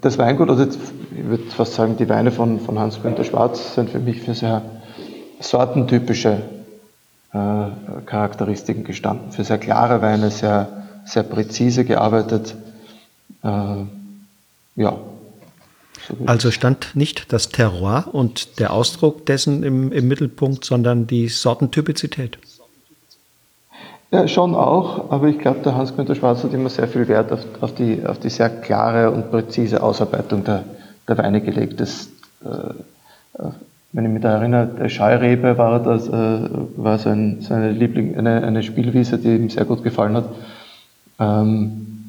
Das 0.01 0.17
Weingut, 0.17 0.49
also 0.49 0.65
ich 0.65 1.25
würde 1.25 1.43
fast 1.45 1.73
sagen, 1.73 1.97
die 1.97 2.07
Weine 2.07 2.31
von, 2.31 2.59
von 2.59 2.77
Hans-Günther 2.77 3.23
Schwarz 3.23 3.75
sind 3.75 3.89
für 3.89 3.99
mich 3.99 4.21
für 4.21 4.35
sehr 4.35 4.61
sortentypische 5.39 6.41
äh, 7.33 7.65
Charakteristiken 8.05 8.83
gestanden. 8.83 9.31
Für 9.31 9.43
sehr 9.43 9.57
klare 9.57 10.01
Weine, 10.01 10.31
sehr, 10.31 10.85
sehr 11.05 11.23
präzise 11.23 11.85
gearbeitet. 11.85 12.55
Äh, 13.43 13.47
ja. 14.75 14.97
So 16.07 16.15
also 16.25 16.51
stand 16.51 16.95
nicht 16.95 17.33
das 17.33 17.49
Terroir 17.49 18.09
und 18.11 18.59
der 18.59 18.71
Ausdruck 18.73 19.25
dessen 19.25 19.63
im, 19.63 19.91
im 19.91 20.07
Mittelpunkt, 20.07 20.65
sondern 20.65 21.07
die 21.07 21.27
Sortentypizität. 21.27 22.37
Ja, 24.11 24.27
schon 24.27 24.55
auch, 24.55 25.11
aber 25.11 25.27
ich 25.27 25.37
glaube, 25.37 25.59
der 25.59 25.75
Hans-Günther 25.75 26.15
Schwarz 26.15 26.43
hat 26.43 26.53
immer 26.53 26.69
sehr 26.69 26.87
viel 26.87 27.07
Wert 27.07 27.31
auf, 27.31 27.41
auf, 27.61 27.75
die, 27.75 28.03
auf 28.05 28.17
die 28.17 28.29
sehr 28.29 28.49
klare 28.49 29.11
und 29.11 29.29
präzise 29.29 29.83
Ausarbeitung 29.83 30.43
der, 30.43 30.63
der 31.07 31.17
Weine 31.19 31.41
gelegt. 31.41 31.79
Das, 31.79 32.09
äh, 32.43 33.43
wenn 33.91 34.05
ich 34.05 34.11
mich 34.11 34.21
da 34.23 34.37
erinnere, 34.37 34.65
der 34.65 34.89
Scheurebe 34.89 35.59
war, 35.59 35.79
das, 35.83 36.07
äh, 36.07 36.49
war 36.77 36.97
sein, 36.97 37.37
seine 37.41 37.71
Liebling, 37.71 38.17
eine, 38.17 38.41
eine 38.43 38.63
Spielwiese, 38.63 39.19
die 39.19 39.35
ihm 39.35 39.49
sehr 39.51 39.65
gut 39.65 39.83
gefallen 39.83 40.15
hat. 40.15 40.29
Ähm, 41.19 42.07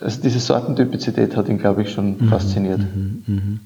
also 0.00 0.22
diese 0.22 0.40
Sortentypizität 0.40 1.36
hat 1.36 1.48
ihn, 1.48 1.58
glaube 1.58 1.82
ich, 1.82 1.92
schon 1.92 2.16
mhm, 2.18 2.28
fasziniert. 2.28 2.80
Mhm, 2.80 3.22
mhm. 3.26 3.60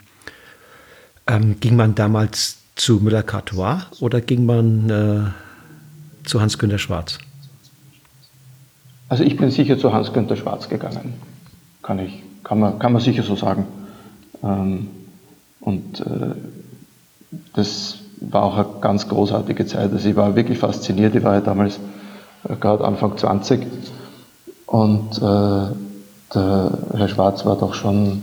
Ähm, 1.27 1.57
ging 1.61 1.77
man 1.77 1.95
damals 1.95 2.59
zu 2.75 3.01
Müller-Cartois 3.01 3.87
oder 4.01 4.21
ging 4.21 4.45
man 4.45 4.91
äh, 4.91 5.44
zu 6.25 6.41
Hans-Günter 6.41 6.79
Schwarz? 6.79 7.19
Also 9.09 9.23
ich 9.25 9.37
bin 9.37 9.51
sicher 9.51 9.79
zu 9.79 9.93
Hans-Günter 9.93 10.37
Schwarz 10.37 10.69
gegangen. 10.69 11.15
Kann, 11.83 11.99
ich, 11.99 12.23
kann, 12.43 12.59
man, 12.59 12.79
kann 12.79 12.93
man 12.93 13.03
sicher 13.03 13.23
so 13.23 13.37
sagen. 13.37 13.67
Ähm, 14.43 14.89
und 15.61 16.01
äh, 16.01 16.35
das 17.55 17.99
war 18.21 18.43
auch 18.43 18.57
eine 18.57 18.67
ganz 18.81 19.09
großartige 19.09 19.67
Zeit. 19.67 19.93
Also 19.93 20.09
ich 20.09 20.17
war 20.17 20.35
wirklich 20.35 20.59
fasziniert. 20.59 21.15
Ich 21.15 21.23
war 21.23 21.35
ja 21.35 21.41
damals 21.41 21.79
äh, 22.49 22.57
gerade 22.57 22.85
Anfang 22.85 23.17
20 23.17 23.67
und 24.67 25.19
äh, 25.19 25.67
der 26.35 26.79
Herr 26.97 27.09
Schwarz 27.09 27.45
war 27.47 27.57
doch 27.57 27.75
schon, 27.75 28.23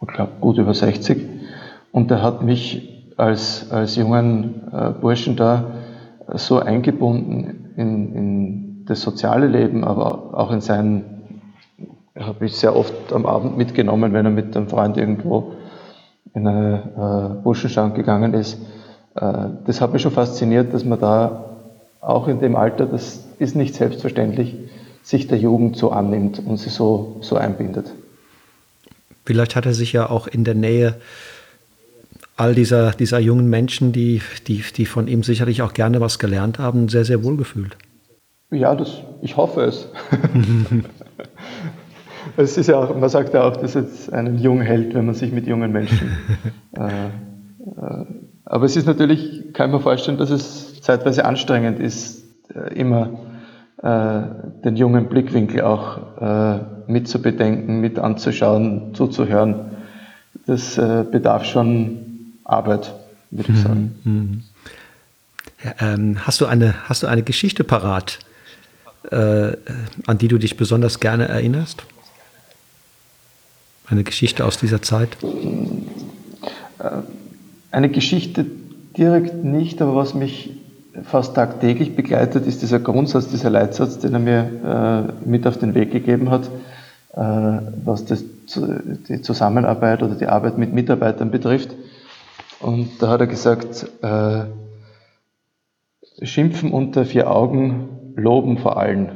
ich 0.00 0.08
glaube, 0.08 0.32
gut 0.40 0.58
über 0.58 0.72
60 0.72 1.18
und 1.92 2.10
der 2.10 2.22
hat 2.22 2.42
mich 2.42 2.88
als, 3.16 3.70
als 3.70 3.96
jungen 3.96 4.62
Burschen 5.00 5.36
da 5.36 5.64
so 6.38 6.58
eingebunden 6.58 7.74
in, 7.76 8.14
in 8.14 8.84
das 8.86 9.00
soziale 9.00 9.46
Leben, 9.46 9.84
aber 9.84 10.38
auch 10.38 10.50
in 10.50 10.60
sein, 10.60 11.04
er 12.14 12.28
hat 12.28 12.40
mich 12.40 12.56
sehr 12.56 12.76
oft 12.76 13.12
am 13.12 13.26
Abend 13.26 13.56
mitgenommen, 13.56 14.12
wenn 14.12 14.24
er 14.24 14.30
mit 14.30 14.56
einem 14.56 14.68
Freund 14.68 14.96
irgendwo 14.96 15.54
in 16.34 16.46
eine 16.46 17.36
äh, 17.38 17.42
Burschenstand 17.42 17.94
gegangen 17.94 18.34
ist. 18.34 18.58
Äh, 19.14 19.48
das 19.66 19.80
hat 19.80 19.92
mich 19.92 20.02
schon 20.02 20.12
fasziniert, 20.12 20.74
dass 20.74 20.84
man 20.84 21.00
da 21.00 21.44
auch 22.00 22.28
in 22.28 22.40
dem 22.40 22.56
Alter, 22.56 22.86
das 22.86 23.24
ist 23.38 23.56
nicht 23.56 23.74
selbstverständlich, 23.74 24.54
sich 25.02 25.26
der 25.26 25.38
Jugend 25.38 25.76
so 25.76 25.90
annimmt 25.90 26.40
und 26.44 26.56
sie 26.58 26.70
so, 26.70 27.16
so 27.20 27.36
einbindet. 27.36 27.92
Vielleicht 29.24 29.56
hat 29.56 29.66
er 29.66 29.74
sich 29.74 29.92
ja 29.92 30.10
auch 30.10 30.26
in 30.26 30.44
der 30.44 30.54
Nähe 30.54 30.96
all 32.36 32.54
dieser, 32.54 32.92
dieser 32.92 33.18
jungen 33.18 33.48
Menschen, 33.48 33.92
die, 33.92 34.20
die, 34.46 34.64
die 34.76 34.86
von 34.86 35.06
ihm 35.06 35.22
sicherlich 35.22 35.62
auch 35.62 35.72
gerne 35.72 36.00
was 36.00 36.18
gelernt 36.18 36.58
haben, 36.58 36.88
sehr, 36.88 37.04
sehr 37.04 37.22
wohl 37.22 37.36
gefühlt. 37.36 37.76
Ja, 38.50 38.74
das, 38.74 39.02
ich 39.22 39.36
hoffe 39.36 39.62
es. 39.62 39.88
es 42.36 42.56
ist 42.56 42.68
ja 42.68 42.78
auch, 42.78 42.96
man 42.96 43.08
sagt 43.08 43.34
ja 43.34 43.44
auch, 43.44 43.56
dass 43.56 43.74
es 43.74 44.10
einen 44.10 44.38
Jung 44.38 44.60
hält, 44.60 44.94
wenn 44.94 45.06
man 45.06 45.14
sich 45.14 45.32
mit 45.32 45.46
jungen 45.46 45.72
Menschen. 45.72 46.10
äh, 46.76 46.82
äh, 46.82 48.04
aber 48.44 48.66
es 48.66 48.76
ist 48.76 48.86
natürlich, 48.86 49.52
kann 49.52 49.70
ich 49.70 49.76
mir 49.76 49.80
vorstellen, 49.80 50.18
dass 50.18 50.30
es 50.30 50.80
zeitweise 50.82 51.24
anstrengend 51.24 51.80
ist, 51.80 52.24
äh, 52.54 52.74
immer 52.74 53.18
äh, 53.82 54.62
den 54.64 54.76
jungen 54.76 55.08
Blickwinkel 55.08 55.62
auch 55.62 55.98
äh, 56.20 56.58
mitzubedenken, 56.86 57.80
mit 57.80 57.98
anzuschauen, 57.98 58.94
zuzuhören. 58.94 59.70
Das 60.46 60.78
äh, 60.78 61.04
bedarf 61.10 61.44
schon 61.44 62.13
Arbeit, 62.44 62.94
würde 63.30 63.52
ich 63.52 63.60
sagen. 63.60 63.98
Mhm. 64.04 64.42
Ähm, 65.80 66.26
hast, 66.26 66.40
du 66.40 66.46
eine, 66.46 66.74
hast 66.88 67.02
du 67.02 67.06
eine 67.06 67.22
Geschichte 67.22 67.64
parat, 67.64 68.18
äh, 69.10 69.56
an 70.06 70.18
die 70.18 70.28
du 70.28 70.38
dich 70.38 70.56
besonders 70.56 71.00
gerne 71.00 71.28
erinnerst? 71.28 71.84
Eine 73.86 74.04
Geschichte 74.04 74.44
aus 74.44 74.58
dieser 74.58 74.82
Zeit? 74.82 75.16
Äh, 75.22 76.90
eine 77.70 77.88
Geschichte 77.88 78.46
direkt 78.96 79.42
nicht, 79.44 79.82
aber 79.82 79.96
was 79.96 80.14
mich 80.14 80.50
fast 81.02 81.34
tagtäglich 81.34 81.96
begleitet, 81.96 82.46
ist 82.46 82.62
dieser 82.62 82.78
Grundsatz, 82.78 83.28
dieser 83.28 83.50
Leitsatz, 83.50 83.98
den 83.98 84.14
er 84.14 84.20
mir 84.20 85.12
äh, 85.24 85.28
mit 85.28 85.46
auf 85.46 85.58
den 85.58 85.74
Weg 85.74 85.90
gegeben 85.90 86.30
hat, 86.30 86.44
äh, 87.14 87.20
was 87.84 88.04
das, 88.04 88.24
die 89.08 89.22
Zusammenarbeit 89.22 90.02
oder 90.02 90.14
die 90.14 90.26
Arbeit 90.26 90.58
mit 90.58 90.72
Mitarbeitern 90.72 91.30
betrifft. 91.30 91.70
Und 92.64 93.02
da 93.02 93.08
hat 93.10 93.20
er 93.20 93.26
gesagt, 93.26 93.86
äh, 94.00 94.44
schimpfen 96.22 96.72
unter 96.72 97.04
vier 97.04 97.30
Augen, 97.30 98.14
loben 98.16 98.56
vor 98.56 98.78
allen. 98.78 99.12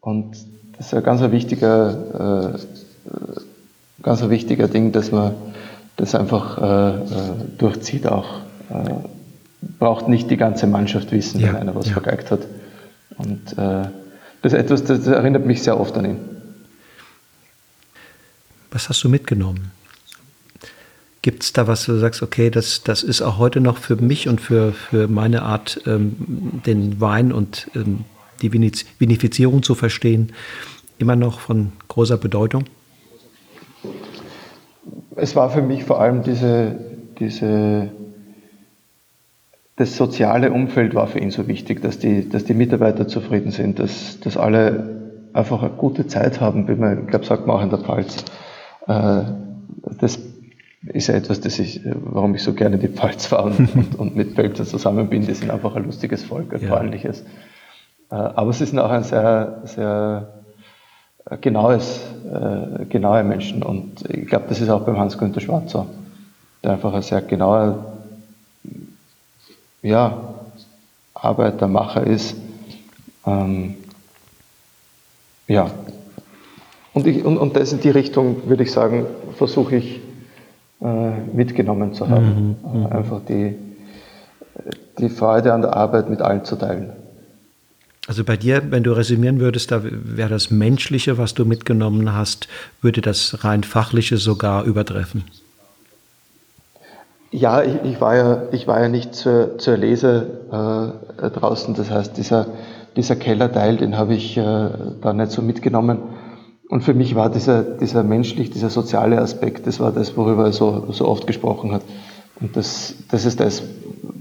Und 0.00 0.38
das 0.78 0.86
ist 0.86 0.94
ein 0.94 1.02
ganz 1.02 1.20
ein 1.20 1.32
wichtiger, 1.32 2.54
äh, 2.54 4.02
ganz 4.02 4.22
ein 4.22 4.30
wichtiger 4.30 4.68
Ding, 4.68 4.92
dass 4.92 5.12
man 5.12 5.34
das 5.96 6.14
einfach 6.14 6.56
äh, 6.56 6.94
äh 6.94 7.34
durchzieht 7.58 8.06
auch. 8.06 8.40
Äh, 8.70 8.94
braucht 9.78 10.08
nicht 10.08 10.30
die 10.30 10.38
ganze 10.38 10.66
Mannschaft 10.66 11.12
wissen, 11.12 11.40
ja, 11.40 11.48
wenn 11.48 11.56
einer 11.56 11.74
was 11.74 11.88
ja. 11.88 11.92
vergeigt 11.92 12.30
hat. 12.30 12.40
Und 13.18 13.52
äh, 13.58 13.90
das 14.40 14.54
ist 14.54 14.58
etwas, 14.58 14.84
das 14.84 15.06
erinnert 15.06 15.44
mich 15.44 15.62
sehr 15.62 15.78
oft 15.78 15.94
an 15.98 16.06
ihn. 16.06 16.18
Was 18.70 18.88
hast 18.88 19.04
du 19.04 19.10
mitgenommen? 19.10 19.72
Gibt 21.26 21.42
es 21.42 21.52
da 21.52 21.66
was, 21.66 21.88
wo 21.88 21.92
du 21.92 21.98
sagst, 21.98 22.22
okay, 22.22 22.50
das, 22.50 22.84
das 22.84 23.02
ist 23.02 23.20
auch 23.20 23.36
heute 23.36 23.60
noch 23.60 23.78
für 23.78 23.96
mich 23.96 24.28
und 24.28 24.40
für, 24.40 24.70
für 24.70 25.08
meine 25.08 25.42
Art, 25.42 25.80
ähm, 25.84 26.14
den 26.64 27.00
Wein 27.00 27.32
und 27.32 27.68
ähm, 27.74 28.04
die 28.42 28.52
Vinifizierung 28.52 29.64
zu 29.64 29.74
verstehen, 29.74 30.32
immer 30.98 31.16
noch 31.16 31.40
von 31.40 31.72
großer 31.88 32.16
Bedeutung? 32.16 32.66
Es 35.16 35.34
war 35.34 35.50
für 35.50 35.62
mich 35.62 35.82
vor 35.82 36.00
allem 36.00 36.22
diese, 36.22 36.76
diese 37.18 37.90
das 39.74 39.96
soziale 39.96 40.52
Umfeld 40.52 40.94
war 40.94 41.08
für 41.08 41.18
ihn 41.18 41.32
so 41.32 41.48
wichtig, 41.48 41.82
dass 41.82 41.98
die, 41.98 42.28
dass 42.28 42.44
die 42.44 42.54
Mitarbeiter 42.54 43.08
zufrieden 43.08 43.50
sind, 43.50 43.80
dass, 43.80 44.20
dass 44.20 44.36
alle 44.36 45.10
einfach 45.32 45.60
eine 45.60 45.72
gute 45.72 46.06
Zeit 46.06 46.40
haben, 46.40 46.68
wie 46.68 46.76
man, 46.76 47.00
ich 47.02 47.08
glaube, 47.08 47.24
sagt 47.24 47.48
man 47.48 47.56
auch 47.56 47.62
in 47.64 47.70
der 47.70 47.80
Pfalz. 47.80 48.24
Äh, 48.86 49.24
das 49.98 50.20
ist 50.92 51.08
ja 51.08 51.14
etwas, 51.14 51.40
das 51.40 51.58
ich, 51.58 51.80
warum 51.84 52.34
ich 52.34 52.42
so 52.42 52.52
gerne 52.52 52.78
die 52.78 52.88
Pfalz 52.88 53.26
fahre 53.26 53.50
und, 53.74 53.98
und, 53.98 54.16
mit 54.16 54.34
Pfälzer 54.34 54.64
zusammen 54.64 55.08
bin. 55.08 55.26
Die 55.26 55.34
sind 55.34 55.50
einfach 55.50 55.74
ein 55.76 55.84
lustiges 55.84 56.24
Volk, 56.24 56.54
ein 56.54 56.62
ja. 56.62 56.68
freundliches. 56.68 57.22
Äh, 58.10 58.14
aber 58.14 58.52
sie 58.52 58.66
sind 58.66 58.78
auch 58.78 58.90
ein 58.90 59.04
sehr, 59.04 59.62
sehr 59.64 60.34
äh, 61.28 61.36
genaues, 61.38 62.00
äh, 62.24 62.84
genaue 62.86 63.24
Menschen. 63.24 63.62
Und 63.62 64.08
ich 64.08 64.26
glaube, 64.26 64.46
das 64.48 64.60
ist 64.60 64.68
auch 64.68 64.82
beim 64.82 64.98
Hans-Günther 64.98 65.40
Schwarz 65.40 65.72
so, 65.72 65.86
der 66.62 66.72
einfach 66.72 66.94
ein 66.94 67.02
sehr 67.02 67.22
genauer 67.22 67.92
ja, 69.82 70.34
Arbeitermacher 71.14 72.06
ist. 72.06 72.36
Ähm, 73.26 73.74
ja. 75.48 75.70
Und, 76.92 77.06
ich, 77.06 77.24
und, 77.24 77.38
und 77.38 77.56
das 77.56 77.72
in 77.72 77.80
die 77.80 77.90
Richtung, 77.90 78.48
würde 78.48 78.62
ich 78.62 78.72
sagen, 78.72 79.06
versuche 79.36 79.76
ich 79.76 79.96
äh, 79.96 80.05
mitgenommen 80.80 81.94
zu 81.94 82.08
haben. 82.08 82.56
Mhm, 82.62 82.80
mhm, 82.80 82.86
Einfach 82.86 83.20
die, 83.28 83.56
die 84.98 85.08
Freude 85.08 85.52
an 85.52 85.62
der 85.62 85.74
Arbeit 85.74 86.10
mit 86.10 86.20
allen 86.20 86.44
zu 86.44 86.56
teilen. 86.56 86.92
Also 88.06 88.22
bei 88.22 88.36
dir, 88.36 88.62
wenn 88.70 88.84
du 88.84 88.92
resümieren 88.92 89.40
würdest, 89.40 89.72
da 89.72 89.80
wäre 89.82 90.28
das 90.28 90.50
Menschliche, 90.50 91.18
was 91.18 91.34
du 91.34 91.44
mitgenommen 91.44 92.14
hast, 92.14 92.46
würde 92.80 93.00
das 93.00 93.42
rein 93.42 93.64
Fachliche 93.64 94.16
sogar 94.16 94.64
übertreffen. 94.64 95.24
Ja, 97.32 97.62
ich, 97.62 97.74
ich 97.82 98.00
war 98.00 98.16
ja, 98.16 98.42
ich 98.52 98.68
war 98.68 98.80
ja 98.80 98.88
nicht 98.88 99.14
zur, 99.14 99.58
zur 99.58 99.76
Lese 99.76 100.94
äh, 101.20 101.30
draußen. 101.30 101.74
Das 101.74 101.90
heißt, 101.90 102.16
dieser, 102.16 102.46
dieser 102.94 103.16
Kellerteil, 103.16 103.76
den 103.76 103.98
habe 103.98 104.14
ich 104.14 104.36
äh, 104.36 104.70
da 105.02 105.12
nicht 105.12 105.32
so 105.32 105.42
mitgenommen. 105.42 105.98
Und 106.68 106.82
für 106.82 106.94
mich 106.94 107.14
war 107.14 107.30
dieser, 107.30 107.62
dieser 107.62 108.02
menschlich, 108.02 108.50
dieser 108.50 108.70
soziale 108.70 109.20
Aspekt, 109.20 109.66
das 109.66 109.78
war 109.78 109.92
das, 109.92 110.16
worüber 110.16 110.46
er 110.46 110.52
so, 110.52 110.92
so 110.92 111.06
oft 111.06 111.26
gesprochen 111.26 111.72
hat. 111.72 111.82
Und 112.40 112.56
das, 112.56 112.94
das 113.10 113.24
ist 113.24 113.40
das, 113.40 113.62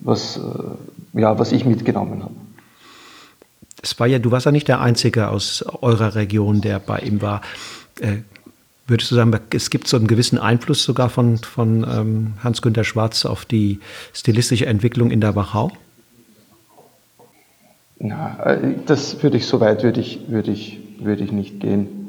was, 0.04 0.38
äh, 0.38 1.20
ja, 1.20 1.38
was 1.40 1.52
ich 1.52 1.66
mitgenommen 1.66 2.24
habe. 2.24 2.34
Es 3.82 4.00
war 4.00 4.08
ja, 4.08 4.20
du 4.20 4.32
warst 4.32 4.46
ja 4.46 4.52
nicht 4.52 4.68
der 4.68 4.82
Einzige 4.82 5.30
aus 5.30 5.64
eurer 5.82 6.16
Region, 6.16 6.62
der 6.62 6.80
bei 6.80 7.00
ihm 7.00 7.22
war. 7.22 7.42
Äh, 8.00 8.18
würdest 8.88 9.12
du 9.12 9.16
sagen, 9.16 9.38
es 9.52 9.70
gibt 9.70 9.88
so 9.88 9.98
einen 9.98 10.08
gewissen 10.08 10.38
Einfluss 10.38 10.84
sogar 10.84 11.10
von, 11.10 11.38
von 11.38 11.84
ähm, 11.84 12.34
Hans-Günter 12.44 12.84
Schwarz 12.84 13.26
auf 13.26 13.46
die 13.46 13.80
stilistische 14.14 14.68
Entwicklung 14.68 15.10
in 15.12 15.22
der 15.22 15.36
Wachau? 15.36 15.72
Na, 17.98 18.38
äh, 18.44 18.76
das 18.86 19.22
würde 19.24 19.38
ich 19.38 19.48
so 19.48 19.60
weit 19.60 19.84
würde 19.84 20.00
ich, 20.00 20.30
würde 20.30 20.52
ich, 20.52 20.80
würde 21.00 21.24
ich 21.24 21.32
nicht 21.32 21.60
gehen. 21.60 22.05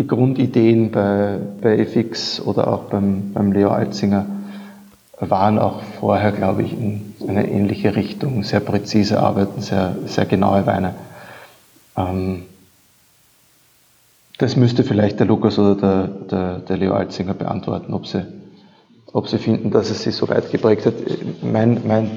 Die 0.00 0.06
Grundideen 0.06 0.90
bei, 0.90 1.36
bei 1.60 1.76
FX 1.76 2.40
oder 2.40 2.68
auch 2.72 2.84
beim, 2.84 3.34
beim 3.34 3.52
Leo 3.52 3.68
Altzinger 3.68 4.24
waren 5.18 5.58
auch 5.58 5.82
vorher, 5.82 6.32
glaube 6.32 6.62
ich, 6.62 6.72
in 6.72 7.12
eine 7.28 7.46
ähnliche 7.46 7.94
Richtung. 7.94 8.42
Sehr 8.42 8.60
präzise 8.60 9.20
arbeiten, 9.20 9.60
sehr, 9.60 9.94
sehr 10.06 10.24
genaue 10.24 10.64
Weine. 10.64 10.94
Ähm, 11.98 12.44
das 14.38 14.56
müsste 14.56 14.84
vielleicht 14.84 15.20
der 15.20 15.26
Lukas 15.26 15.58
oder 15.58 15.74
der, 15.74 16.06
der, 16.06 16.58
der 16.60 16.76
Leo 16.78 16.94
Altzinger 16.94 17.34
beantworten, 17.34 17.92
ob 17.92 18.06
sie, 18.06 18.24
ob 19.12 19.28
sie 19.28 19.36
finden, 19.36 19.70
dass 19.70 19.90
es 19.90 20.02
sie 20.02 20.12
so 20.12 20.30
weit 20.30 20.50
geprägt 20.50 20.86
hat. 20.86 20.94
Mein, 21.42 21.82
mein, 21.86 22.10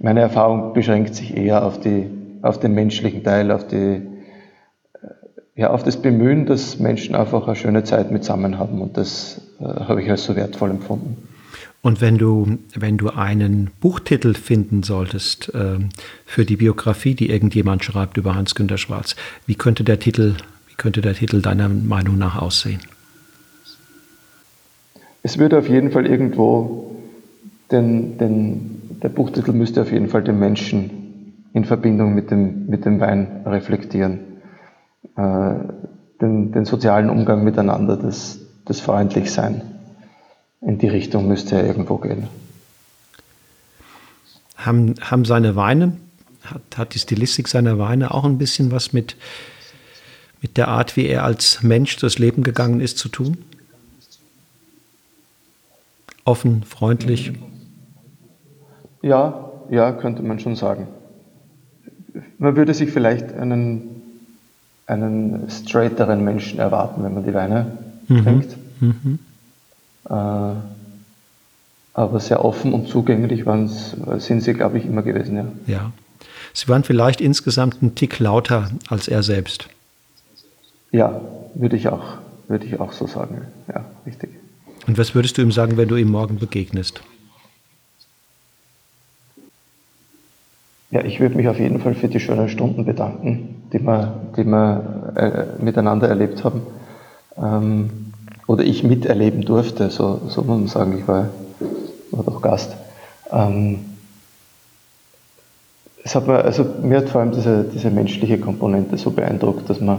meine 0.00 0.22
Erfahrung 0.22 0.72
beschränkt 0.72 1.14
sich 1.14 1.36
eher 1.36 1.64
auf, 1.64 1.78
die, 1.78 2.10
auf 2.42 2.58
den 2.58 2.74
menschlichen 2.74 3.22
Teil, 3.22 3.52
auf, 3.52 3.68
die, 3.68 4.02
ja, 5.54 5.70
auf 5.70 5.82
das 5.82 6.00
Bemühen, 6.00 6.46
dass 6.46 6.78
Menschen 6.78 7.14
einfach 7.14 7.46
eine 7.46 7.56
schöne 7.56 7.84
Zeit 7.84 8.10
mit 8.10 8.24
zusammen 8.24 8.58
haben. 8.58 8.80
Und 8.80 8.96
das 8.96 9.40
äh, 9.60 9.64
habe 9.64 10.02
ich 10.02 10.10
als 10.10 10.24
so 10.24 10.34
wertvoll 10.34 10.70
empfunden. 10.70 11.16
Und 11.82 12.00
wenn 12.00 12.16
du, 12.16 12.58
wenn 12.76 12.96
du 12.96 13.10
einen 13.10 13.70
Buchtitel 13.80 14.34
finden 14.34 14.84
solltest 14.84 15.52
äh, 15.52 15.78
für 16.24 16.44
die 16.44 16.56
Biografie, 16.56 17.14
die 17.14 17.28
irgendjemand 17.28 17.84
schreibt 17.84 18.16
über 18.16 18.36
Hans-Günter 18.36 18.78
Schwarz, 18.78 19.16
wie 19.46 19.56
könnte 19.56 19.82
der 19.82 19.98
Titel, 19.98 20.36
wie 20.68 20.74
könnte 20.76 21.00
der 21.00 21.14
Titel 21.14 21.42
deiner 21.42 21.68
Meinung 21.68 22.18
nach 22.18 22.40
aussehen? 22.40 22.80
Es 25.24 25.38
würde 25.38 25.58
auf 25.58 25.68
jeden 25.68 25.90
Fall 25.90 26.06
irgendwo, 26.06 26.96
den, 27.70 28.16
den, 28.16 28.98
der 29.02 29.08
Buchtitel 29.08 29.52
müsste 29.52 29.82
auf 29.82 29.92
jeden 29.92 30.08
Fall 30.08 30.22
den 30.22 30.38
Menschen 30.38 31.42
in 31.52 31.64
Verbindung 31.64 32.14
mit 32.14 32.30
dem, 32.30 32.66
mit 32.66 32.84
dem 32.84 33.00
Wein 33.00 33.42
reflektieren. 33.44 34.31
Äh, 35.16 35.54
den, 36.20 36.52
den 36.52 36.64
sozialen 36.64 37.10
Umgang 37.10 37.44
miteinander, 37.44 37.96
das, 37.96 38.38
das 38.64 38.80
Freundlichsein 38.80 39.62
in 40.60 40.78
die 40.78 40.88
Richtung 40.88 41.26
müsste 41.26 41.56
er 41.56 41.66
irgendwo 41.66 41.96
gehen. 41.96 42.28
Haben, 44.56 44.94
haben 45.00 45.24
seine 45.24 45.56
Weine, 45.56 45.96
hat, 46.42 46.62
hat 46.76 46.94
die 46.94 47.00
Stilistik 47.00 47.48
seiner 47.48 47.78
Weine 47.78 48.14
auch 48.14 48.24
ein 48.24 48.38
bisschen 48.38 48.70
was 48.70 48.92
mit, 48.92 49.16
mit 50.40 50.56
der 50.56 50.68
Art, 50.68 50.96
wie 50.96 51.06
er 51.06 51.24
als 51.24 51.62
Mensch 51.62 51.96
durchs 51.96 52.18
Leben 52.18 52.44
gegangen 52.44 52.80
ist, 52.80 52.98
zu 52.98 53.08
tun? 53.08 53.38
Offen, 56.24 56.62
freundlich? 56.62 57.32
Ja, 59.02 59.50
ja, 59.68 59.90
könnte 59.90 60.22
man 60.22 60.38
schon 60.38 60.54
sagen. 60.54 60.86
Man 62.38 62.54
würde 62.54 62.74
sich 62.74 62.92
vielleicht 62.92 63.32
einen, 63.32 64.01
einen 64.92 65.48
straighteren 65.48 66.24
Menschen 66.24 66.58
erwarten, 66.58 67.02
wenn 67.04 67.14
man 67.14 67.24
die 67.24 67.34
Weine 67.34 67.78
mhm. 68.08 68.22
trinkt. 68.22 68.56
Mhm. 68.80 69.18
Äh, 70.08 70.54
aber 71.94 72.20
sehr 72.20 72.44
offen 72.44 72.72
und 72.72 72.88
zugänglich 72.88 73.44
sind 74.18 74.40
sie, 74.40 74.54
glaube 74.54 74.78
ich, 74.78 74.86
immer 74.86 75.02
gewesen. 75.02 75.36
Ja. 75.36 75.44
ja. 75.66 75.92
Sie 76.54 76.68
waren 76.68 76.84
vielleicht 76.84 77.20
insgesamt 77.20 77.82
ein 77.82 77.94
Tick 77.94 78.18
lauter 78.18 78.70
als 78.88 79.08
er 79.08 79.22
selbst. 79.22 79.68
Ja, 80.90 81.20
würde 81.54 81.76
ich 81.76 81.88
auch, 81.88 82.04
würde 82.48 82.66
ich 82.66 82.80
auch 82.80 82.92
so 82.92 83.06
sagen. 83.06 83.42
Ja, 83.68 83.84
richtig. 84.06 84.30
Und 84.86 84.98
was 84.98 85.14
würdest 85.14 85.38
du 85.38 85.42
ihm 85.42 85.52
sagen, 85.52 85.76
wenn 85.76 85.88
du 85.88 85.96
ihm 85.96 86.10
morgen 86.10 86.38
begegnest? 86.38 87.02
Ja, 90.92 91.02
ich 91.02 91.20
würde 91.20 91.36
mich 91.36 91.48
auf 91.48 91.58
jeden 91.58 91.80
Fall 91.80 91.94
für 91.94 92.08
die 92.08 92.20
schönen 92.20 92.50
Stunden 92.50 92.84
bedanken, 92.84 93.62
die 93.72 93.80
wir, 93.80 94.12
die 94.36 94.44
wir 94.44 95.12
äh, 95.16 95.62
miteinander 95.64 96.06
erlebt 96.06 96.44
haben. 96.44 96.60
Ähm, 97.38 98.12
oder 98.46 98.62
ich 98.62 98.84
miterleben 98.84 99.40
durfte, 99.42 99.88
so, 99.88 100.20
so 100.28 100.42
muss 100.42 100.58
man 100.58 100.66
sagen, 100.66 100.98
ich 100.98 101.08
war, 101.08 101.28
war 102.10 102.24
doch 102.24 102.42
Gast. 102.42 102.76
Ähm, 103.32 103.78
es 106.04 106.14
hat 106.14 106.26
mir, 106.26 106.44
also 106.44 106.66
mir 106.82 106.98
hat 106.98 107.08
vor 107.08 107.22
allem 107.22 107.32
diese, 107.32 107.64
diese 107.64 107.90
menschliche 107.90 108.36
Komponente 108.36 108.98
so 108.98 109.12
beeindruckt, 109.12 109.70
dass 109.70 109.80
man, 109.80 109.98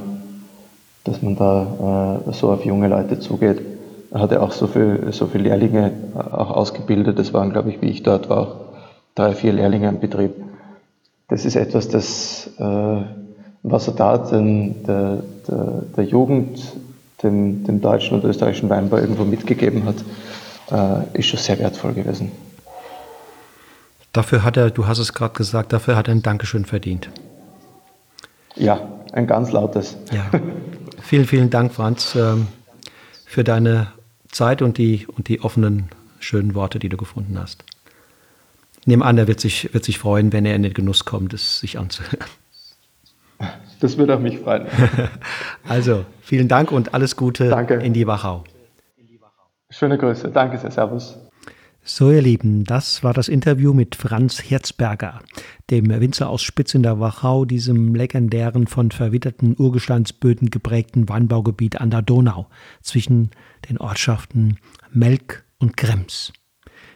dass 1.06 1.23
man 1.23 1.36
da 1.36 2.21
äh, 2.27 2.34
so 2.34 2.51
auf 2.51 2.65
junge 2.65 2.88
Leute 2.88 3.17
zugeht. 3.19 3.63
Er 4.12 4.19
hatte 4.19 4.43
auch 4.43 4.51
so 4.51 4.67
viele 4.67 5.12
so 5.12 5.25
viel 5.25 5.41
Lehrlinge 5.41 5.91
auch 6.13 6.51
ausgebildet. 6.51 7.17
Das 7.17 7.34
waren, 7.34 7.49
glaube 7.49 7.71
ich, 7.71 7.82
wie 7.82 7.89
ich 7.89 8.03
dort 8.03 8.29
war, 8.29 8.38
auch 8.38 8.56
drei, 9.15 9.34
vier 9.34 9.53
Lehrlinge 9.53 9.88
im 9.88 9.99
Betrieb. 9.99 10.53
Das 11.28 11.46
ist 11.46 11.56
etwas, 11.56 11.88
das, 11.88 12.50
äh, 12.60 13.02
was 13.64 13.88
er 13.88 13.94
da 13.94 14.18
den, 14.18 14.84
der, 14.84 15.24
der, 15.48 15.84
der 15.96 16.04
Jugend 16.04 16.60
dem, 17.24 17.64
dem 17.64 17.82
deutschen 17.82 18.20
und 18.20 18.26
österreichischen 18.26 18.70
Weinbau 18.70 18.98
irgendwo 18.98 19.24
mitgegeben 19.24 19.86
hat, 19.86 19.96
äh, 20.72 21.18
ist 21.18 21.28
schon 21.28 21.40
sehr 21.40 21.60
wertvoll 21.60 21.94
gewesen. 21.94 22.32
Dafür 24.12 24.44
hat 24.44 24.58
er, 24.58 24.70
du 24.70 24.86
hast 24.86 25.00
es 25.00 25.14
gerade 25.14 25.34
gesagt, 25.34 25.74
dafür 25.74 25.96
hat 25.96 26.08
er 26.08 26.14
ein 26.14 26.22
Dankeschön 26.22 26.66
verdient. 26.66 27.10
Ja, 28.56 28.80
ein 29.12 29.26
ganz 29.26 29.52
lautes. 29.52 29.98
Ja. 30.12 30.30
Vielen, 31.02 31.26
vielen 31.26 31.50
Dank, 31.50 31.74
Franz, 31.74 32.16
ähm, 32.16 32.48
für 33.26 33.44
deine 33.44 33.88
Zeit 34.32 34.62
und 34.62 34.78
die, 34.78 35.08
und 35.08 35.28
die 35.28 35.42
offenen, 35.42 35.90
schönen 36.20 36.56
Worte, 36.56 36.80
die 36.80 36.90
du 36.90 36.98
gefunden 36.98 37.38
hast. 37.40 37.64
Nehme 38.86 39.06
an, 39.06 39.17
er 39.17 39.28
wird 39.28 39.39
sich, 39.39 39.74
wird 39.74 39.84
sich 39.84 39.98
freuen, 39.98 40.34
wenn 40.34 40.46
er 40.46 40.56
in 40.56 40.63
den 40.63 40.74
Genuss 40.74 41.06
kommt, 41.06 41.34
es 41.34 41.60
sich 41.60 41.80
anzuhören. 41.80 42.19
Das 43.80 43.98
würde 43.98 44.15
auch 44.15 44.19
mich 44.19 44.39
freuen. 44.39 44.65
also, 45.67 46.06
vielen 46.22 46.48
Dank 46.48 46.72
und 46.72 46.93
alles 46.93 47.15
Gute 47.15 47.50
Danke. 47.50 47.76
in 47.76 47.93
die 47.93 48.08
Wachau. 48.08 48.43
Schöne 49.69 49.98
Grüße. 49.98 50.30
Danke 50.30 50.58
sehr. 50.58 50.72
Servus. 50.72 51.17
So, 51.84 52.12
ihr 52.12 52.22
Lieben, 52.22 52.63
das 52.63 53.04
war 53.04 53.13
das 53.13 53.28
Interview 53.28 53.74
mit 53.74 53.96
Franz 53.96 54.41
Herzberger, 54.50 55.19
dem 55.69 55.89
Winzer 55.89 56.30
aus 56.30 56.41
Spitz 56.41 56.74
in 56.76 56.84
der 56.84 57.02
Wachau, 57.02 57.43
diesem 57.43 57.93
legendären, 57.93 58.67
von 58.67 58.91
verwitterten 58.91 59.56
Urgesteinsböden 59.58 60.50
geprägten 60.50 61.10
Weinbaugebiet 61.10 61.82
an 61.82 61.89
der 61.89 62.02
Donau 62.02 62.48
zwischen 62.82 63.32
den 63.67 63.80
Ortschaften 63.80 64.60
Melk 64.93 65.43
und 65.58 65.76
Krems. 65.76 66.32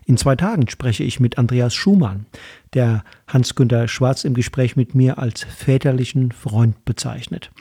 In 0.06 0.17
zwei 0.17 0.36
Tagen 0.36 0.69
spreche 0.69 1.04
ich 1.04 1.19
mit 1.19 1.38
Andreas 1.38 1.73
Schumann, 1.73 2.26
der 2.73 3.04
Hans-Günter 3.28 3.88
Schwarz 3.88 4.23
im 4.23 4.34
Gespräch 4.34 4.76
mit 4.76 4.95
mir 4.95 5.19
als 5.19 5.43
väterlichen 5.43 6.32
Freund 6.32 6.86
bezeichnet. 6.86 7.52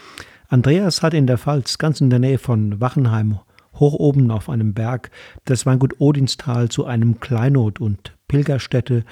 Andreas 0.48 1.02
hat 1.02 1.14
in 1.14 1.26
der 1.26 1.38
Pfalz, 1.38 1.78
ganz 1.78 2.00
in 2.00 2.10
der 2.10 2.18
Nähe 2.18 2.38
von 2.38 2.80
Wachenheim, 2.80 3.40
hoch 3.74 3.94
oben 3.94 4.30
auf 4.30 4.48
einem 4.48 4.74
Berg, 4.74 5.10
das 5.44 5.66
Weingut 5.66 6.00
Odinstal 6.00 6.68
zu 6.68 6.84
einem 6.84 7.20
Kleinod- 7.20 7.80
und 7.80 8.14
Pilgerstätte 8.28 9.04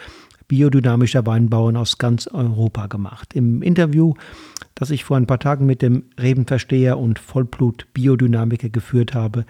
biodynamischer 0.49 1.27
Weinbauern 1.27 1.77
aus 1.77 1.99
ganz 1.99 2.27
Europa 2.27 2.87
gemacht. 2.87 3.35
Im 3.35 3.63
Interview, 3.63 4.15
das 4.75 4.91
ich 4.91 5.05
vor 5.05 5.17
ein 5.17 5.27
paar 5.27 5.39
Tagen 5.39 5.67
mit 5.67 5.83
dem 5.83 6.05
Rebenversteher 6.21 6.99
und 6.99 7.19
Vollblut-Biodynamiker 7.19 8.69
geführt 8.69 9.15
habe, 9.15 9.47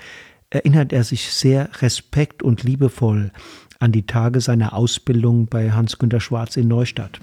erinnert 0.50 0.92
er 0.92 1.04
sich 1.04 1.32
sehr 1.32 1.68
respekt 1.82 2.42
und 2.42 2.62
liebevoll 2.62 3.32
an 3.80 3.92
die 3.92 4.06
Tage 4.06 4.40
seiner 4.40 4.74
Ausbildung 4.74 5.46
bei 5.46 5.72
Hans-Günter 5.72 6.20
Schwarz 6.20 6.56
in 6.56 6.68
Neustadt. 6.68 7.20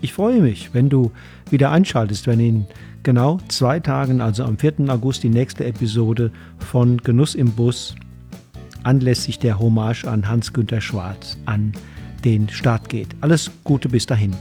Ich 0.00 0.12
freue 0.12 0.40
mich, 0.40 0.74
wenn 0.74 0.90
du 0.90 1.12
wieder 1.50 1.70
einschaltest, 1.70 2.26
wenn 2.26 2.40
in 2.40 2.66
genau 3.02 3.38
zwei 3.48 3.80
Tagen, 3.80 4.20
also 4.20 4.44
am 4.44 4.58
4. 4.58 4.88
August, 4.88 5.22
die 5.22 5.30
nächste 5.30 5.64
Episode 5.64 6.30
von 6.58 6.98
Genuss 6.98 7.34
im 7.34 7.52
Bus 7.52 7.94
anlässlich 8.82 9.38
der 9.38 9.58
Hommage 9.58 10.04
an 10.04 10.28
Hans-Günter 10.28 10.80
Schwarz 10.80 11.38
an 11.46 11.72
den 12.24 12.48
Start 12.48 12.88
geht. 12.88 13.08
Alles 13.20 13.50
Gute 13.64 13.88
bis 13.88 14.06
dahin. 14.06 14.34